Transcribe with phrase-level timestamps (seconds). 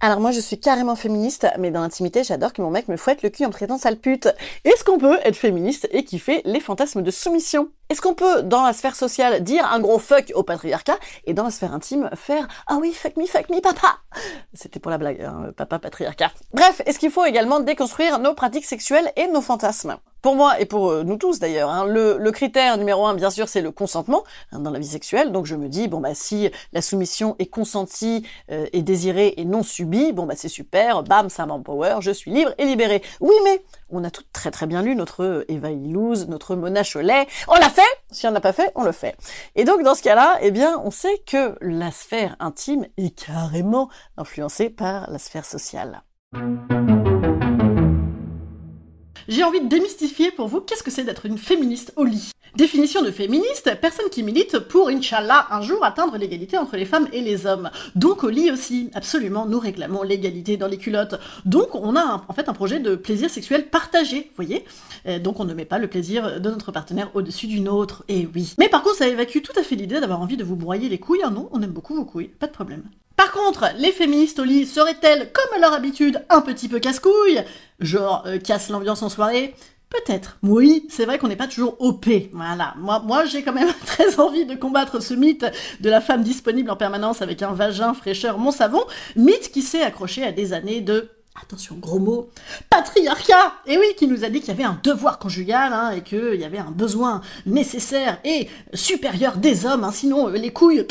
[0.00, 3.22] Alors moi je suis carrément féministe, mais dans l'intimité j'adore que mon mec me fouette
[3.22, 4.28] le cul en me traitant sale pute.
[4.64, 7.70] Est-ce qu'on peut être féministe et kiffer les fantasmes de soumission?
[7.88, 11.44] Est-ce qu'on peut, dans la sphère sociale, dire un gros fuck au patriarcat et dans
[11.44, 13.98] la sphère intime faire ah oui fuck me fuck me papa
[14.52, 16.30] C'était pour la blague, hein, papa patriarcat.
[16.52, 19.96] Bref, est-ce qu'il faut également déconstruire nos pratiques sexuelles et nos fantasmes?
[20.26, 23.48] Pour moi et pour euh, nous tous d'ailleurs, hein, le, critère numéro un, bien sûr,
[23.48, 25.30] c'est le consentement hein, dans la vie sexuelle.
[25.30, 29.44] Donc je me dis bon bah si la soumission est consentie, euh, et désirée et
[29.44, 33.02] non subie, bon bah c'est super, bam, ça m'empower, je suis libre et libérée.
[33.20, 37.28] Oui, mais on a tout très très bien lu notre Eva Illouz, notre Mona Cholet.
[37.46, 37.82] On l'a fait.
[38.10, 39.16] Si on n'a pas fait, on le fait.
[39.54, 43.88] Et donc dans ce cas-là, eh bien, on sait que la sphère intime est carrément
[44.16, 46.02] influencée par la sphère sociale
[49.36, 52.30] j'ai envie de démystifier pour vous qu'est-ce que c'est d'être une féministe au lit.
[52.56, 57.06] Définition de féministe, personne qui milite pour, Inch'Allah, un jour atteindre l'égalité entre les femmes
[57.12, 57.70] et les hommes.
[57.96, 61.16] Donc au lit aussi, absolument, nous réclamons l'égalité dans les culottes.
[61.44, 64.64] Donc on a en fait un projet de plaisir sexuel partagé, voyez
[65.06, 68.26] euh, Donc on ne met pas le plaisir de notre partenaire au-dessus d'une autre, et
[68.34, 68.54] oui.
[68.58, 70.98] Mais par contre, ça évacue tout à fait l'idée d'avoir envie de vous broyer les
[70.98, 71.20] couilles.
[71.24, 72.84] Ah non, on aime beaucoup vos couilles, pas de problème.
[73.16, 77.44] Par contre, les féministes au lit seraient-elles, comme leur habitude, un petit peu casse-couilles?
[77.80, 79.54] Genre, euh, casse l'ambiance en soirée
[79.88, 80.38] Peut-être.
[80.42, 82.06] Oui, c'est vrai qu'on n'est pas toujours OP.
[82.32, 82.74] Voilà.
[82.76, 85.46] Moi, j'ai quand même très envie de combattre ce mythe
[85.80, 88.82] de la femme disponible en permanence avec un vagin fraîcheur mon savon.
[89.14, 91.10] Mythe qui s'est accroché à des années de
[91.42, 92.30] attention, gros mot,
[92.70, 96.02] patriarcat Et oui, qui nous a dit qu'il y avait un devoir conjugal, hein, et
[96.02, 100.86] qu'il y avait un besoin nécessaire et supérieur des hommes, hein, sinon euh, les couilles,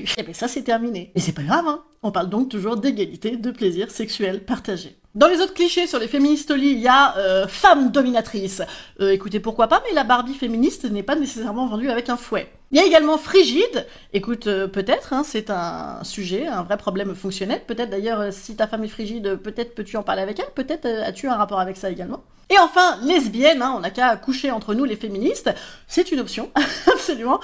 [0.00, 1.12] Et eh bien ça c'est terminé.
[1.14, 1.82] Mais c'est pas grave, hein.
[2.02, 4.96] on parle donc toujours d'égalité, de plaisir sexuel partagé.
[5.14, 8.62] Dans les autres clichés sur les féministes au lit, il y a euh, femme dominatrice.
[9.00, 12.48] Euh, écoutez, pourquoi pas, mais la Barbie féministe n'est pas nécessairement vendue avec un fouet.
[12.72, 13.86] Il y a également frigide.
[14.14, 17.60] Écoute, euh, peut-être, hein, c'est un sujet, un vrai problème fonctionnel.
[17.66, 20.50] Peut-être d'ailleurs, euh, si ta femme est frigide, peut-être peux-tu en parler avec elle?
[20.54, 22.24] Peut-être as-tu un rapport avec ça également?
[22.48, 25.50] Et enfin, lesbienne, hein, on n'a qu'à coucher entre nous les féministes.
[25.86, 26.50] C'est une option,
[27.02, 27.40] absolument.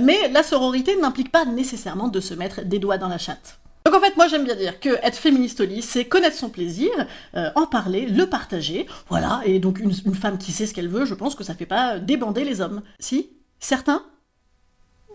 [0.00, 3.58] mais la sororité n'implique pas nécessairement de se mettre des doigts dans la chatte.
[3.86, 6.48] Donc en fait, moi j'aime bien dire que être féministe au lit, c'est connaître son
[6.48, 6.90] plaisir,
[7.36, 9.42] euh, en parler, le partager, voilà.
[9.44, 12.00] Et donc une, femme qui sait ce qu'elle veut, je pense que ça fait pas
[12.00, 12.82] débander les hommes.
[12.98, 13.30] Si
[13.60, 14.02] Certains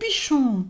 [0.00, 0.64] Bichon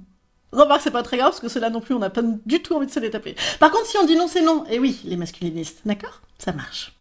[0.50, 2.74] Remarque, c'est pas très grave parce que cela non plus, on n'a pas du tout
[2.74, 3.36] envie de se les taper.
[3.60, 4.64] Par contre, si on dit non, c'est non.
[4.68, 6.20] Et oui, les masculinistes, d'accord?
[6.38, 6.92] Ça marche.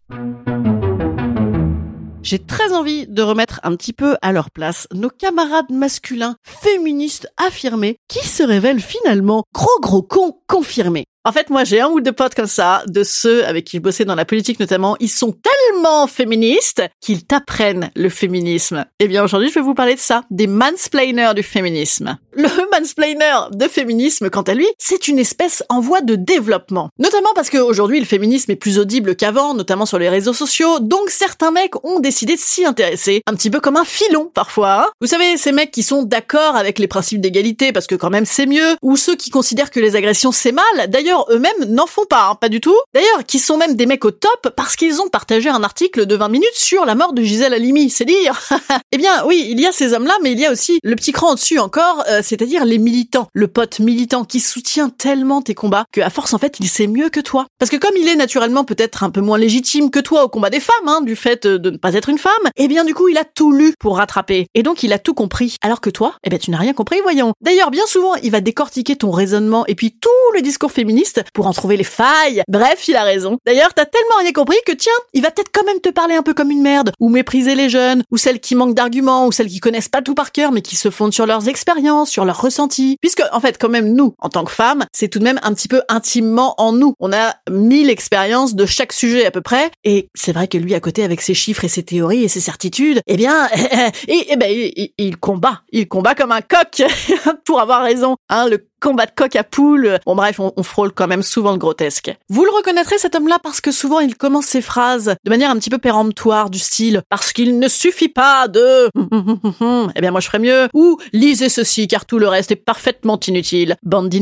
[2.22, 7.28] J'ai très envie de remettre un petit peu à leur place nos camarades masculins féministes
[7.36, 11.06] affirmés qui se révèlent finalement gros gros cons confirmés.
[11.24, 13.82] En fait, moi, j'ai un ou deux potes comme ça, de ceux avec qui je
[13.82, 14.96] bossais dans la politique notamment.
[14.98, 18.86] Ils sont tellement féministes qu'ils t'apprennent le féminisme.
[18.98, 22.18] Eh bien, aujourd'hui, je vais vous parler de ça, des mansplainers du féminisme.
[22.32, 26.88] Le mansplainer de féminisme, quant à lui, c'est une espèce en voie de développement.
[26.98, 31.08] Notamment parce qu'aujourd'hui, le féminisme est plus audible qu'avant, notamment sur les réseaux sociaux, donc
[31.10, 34.86] certains mecs ont décidé de s'y intéresser, un petit peu comme un filon, parfois.
[34.86, 34.90] Hein.
[35.00, 38.26] vous savez, ces mecs qui sont d'accord avec les principes d'égalité, parce que quand même
[38.26, 42.04] c'est mieux, ou ceux qui considèrent que les agressions c'est mal, d'ailleurs, eux-mêmes n'en font
[42.04, 42.76] pas, hein, pas du tout.
[42.94, 46.16] D'ailleurs, qui sont même des mecs au top parce qu'ils ont partagé un article de
[46.16, 48.40] 20 minutes sur la mort de Gisèle Halimi, c'est dire.
[48.92, 51.12] eh bien, oui, il y a ces hommes-là, mais il y a aussi le petit
[51.12, 53.28] cran au-dessus encore, euh, c'est-à-dire les militants.
[53.32, 56.86] Le pote militant qui soutient tellement tes combats que à force, en fait, il sait
[56.86, 57.46] mieux que toi.
[57.58, 60.50] Parce que comme il est naturellement peut-être un peu moins légitime que toi au combat
[60.50, 63.08] des femmes, hein, du fait de ne pas être une femme, eh bien, du coup,
[63.08, 64.46] il a tout lu pour rattraper.
[64.54, 65.56] Et donc, il a tout compris.
[65.62, 67.32] Alors que toi, eh ben, tu n'as rien compris, voyons.
[67.40, 71.01] D'ailleurs, bien souvent, il va décortiquer ton raisonnement et puis tout le discours féministe
[71.34, 72.42] pour en trouver les failles.
[72.48, 73.38] Bref, il a raison.
[73.46, 76.22] D'ailleurs, t'as tellement rien compris que tiens, il va peut-être quand même te parler un
[76.22, 79.48] peu comme une merde, ou mépriser les jeunes, ou celles qui manquent d'arguments, ou celles
[79.48, 82.40] qui connaissent pas tout par cœur mais qui se fondent sur leurs expériences, sur leurs
[82.40, 82.96] ressentis.
[83.00, 85.54] Puisque, en fait, quand même, nous, en tant que femmes, c'est tout de même un
[85.54, 86.94] petit peu intimement en nous.
[87.00, 89.70] On a mille expériences de chaque sujet à peu près.
[89.84, 92.40] Et c'est vrai que lui, à côté, avec ses chiffres et ses théories et ses
[92.40, 93.48] certitudes, eh bien,
[94.08, 95.62] et, ben, il, il, combat.
[95.70, 96.82] Il combat comme un coq
[97.44, 98.16] pour avoir raison.
[98.28, 99.98] Hein, le combat de coq à poule.
[100.04, 102.14] Bon bref, on, frôle quand même souvent le grotesque.
[102.28, 105.56] Vous le reconnaîtrez cet homme-là parce que souvent il commence ses phrases de manière un
[105.56, 108.90] petit peu péremptoire du style parce qu'il ne suffit pas de
[109.94, 113.18] eh bien moi je ferais mieux ou lisez ceci car tout le reste est parfaitement
[113.20, 113.76] inutile.
[113.82, 114.12] Bande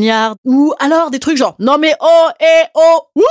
[0.45, 3.25] ou alors des trucs genre non mais oh et oh wouh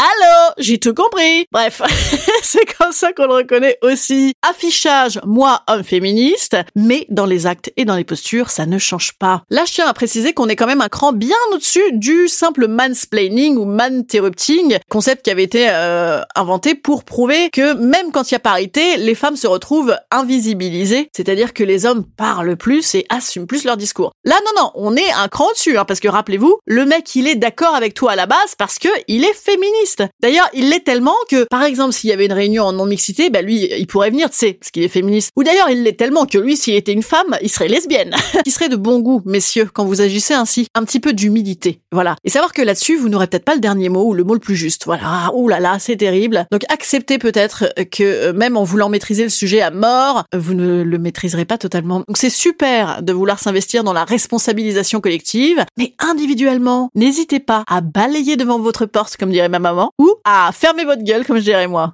[0.00, 1.46] Allô, j'ai tout compris.
[1.52, 1.80] Bref,
[2.42, 4.34] c'est comme ça qu'on le reconnaît aussi.
[4.48, 9.12] Affichage, moi, homme féministe, mais dans les actes et dans les postures, ça ne change
[9.18, 9.42] pas.
[9.50, 12.66] Là, je tiens à préciser qu'on est quand même un cran bien au-dessus du simple
[12.68, 18.34] mansplaining ou man-interrupting, concept qui avait été euh, inventé pour prouver que même quand il
[18.34, 23.06] y a parité, les femmes se retrouvent invisibilisées, c'est-à-dire que les hommes parlent plus et
[23.08, 24.12] assument plus leur discours.
[24.24, 27.28] Là, non, non, on est un cran au-dessus, hein, parce que rappelez-vous, le mec, il
[27.28, 30.02] est d'accord avec toi à la base parce que il est féministe.
[30.20, 33.42] D'ailleurs, il l'est tellement que, par exemple, s'il y avait une réunion en non-mixité, bah
[33.42, 35.30] lui, il pourrait venir, tu sais, parce qu'il est féministe.
[35.36, 38.14] Ou d'ailleurs, il l'est tellement que lui, s'il était une femme, il serait lesbienne.
[38.46, 40.66] il serait de bon goût, messieurs, quand vous agissez ainsi.
[40.74, 41.80] Un petit peu d'humilité.
[41.92, 42.16] Voilà.
[42.24, 44.40] Et savoir que là-dessus, vous n'aurez peut-être pas le dernier mot ou le mot le
[44.40, 44.84] plus juste.
[44.86, 45.30] Voilà.
[45.34, 46.46] Ouh là là, c'est terrible.
[46.50, 50.82] Donc acceptez peut-être que euh, même en voulant maîtriser le sujet à mort, vous ne
[50.82, 51.98] le maîtriserez pas totalement.
[52.06, 57.80] Donc c'est super de vouloir s'investir dans la responsabilisation collective, mais individuellement, n'hésitez pas à
[57.80, 61.44] balayer devant votre porte, comme dirait ma maman ou à fermer votre gueule, comme je
[61.44, 61.92] dirais moi.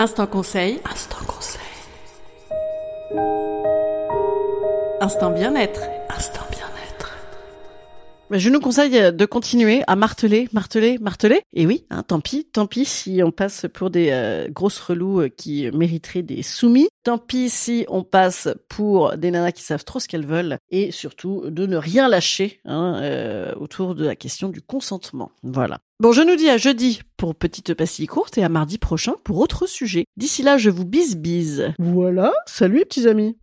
[0.00, 0.80] Instant conseil.
[0.90, 1.60] Instant conseil.
[4.98, 5.82] Instant bien-être.
[6.08, 7.18] Instant bien-être.
[8.30, 11.42] Je nous conseille de continuer à marteler, marteler, marteler.
[11.52, 15.20] Et oui, hein, tant pis, tant pis si on passe pour des euh, grosses relous
[15.20, 16.88] euh, qui mériteraient des soumis.
[17.04, 20.92] Tant pis si on passe pour des nanas qui savent trop ce qu'elles veulent et
[20.92, 25.30] surtout de ne rien lâcher hein, euh, autour de la question du consentement.
[25.42, 25.78] Voilà.
[26.00, 29.38] Bon, je nous dis à jeudi pour petite pastille courte et à mardi prochain pour
[29.38, 30.06] autre sujet.
[30.16, 31.74] D'ici là, je vous bise bise.
[31.78, 33.36] Voilà, salut petits amis.